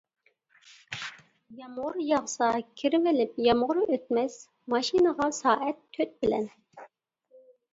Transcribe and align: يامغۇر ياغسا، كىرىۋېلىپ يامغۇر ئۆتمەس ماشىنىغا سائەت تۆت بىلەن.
يامغۇر 1.59 1.99
ياغسا، 2.05 2.47
كىرىۋېلىپ 2.81 3.37
يامغۇر 3.49 3.83
ئۆتمەس 3.83 4.39
ماشىنىغا 4.75 5.29
سائەت 5.43 5.81
تۆت 5.99 6.17
بىلەن. 6.27 6.53